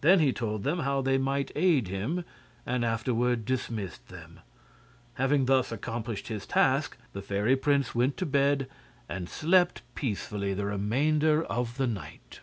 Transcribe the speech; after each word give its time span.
Then 0.00 0.20
he 0.20 0.32
told 0.32 0.62
them 0.62 0.78
how 0.78 1.00
they 1.02 1.18
might 1.18 1.50
aid 1.56 1.88
him, 1.88 2.24
and 2.64 2.84
afterward 2.84 3.44
dismissed 3.44 4.06
them. 4.06 4.38
Having 5.14 5.46
thus 5.46 5.72
accomplished 5.72 6.28
his 6.28 6.46
task, 6.46 6.96
the 7.12 7.20
fairy 7.20 7.56
prince 7.56 7.92
went 7.92 8.16
to 8.18 8.26
bed 8.26 8.68
and 9.08 9.28
slept 9.28 9.82
peacefully 9.96 10.54
the 10.54 10.66
remainder 10.66 11.42
of 11.42 11.78
the 11.78 11.88
night. 11.88 12.38